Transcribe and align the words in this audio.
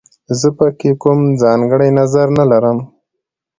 زه 0.39 0.47
په 0.57 0.67
کې 0.79 0.91
کوم 1.01 1.19
ځانګړی 1.41 1.89
نظر 1.99 2.27
نه 2.37 2.43
لرم 2.51 2.77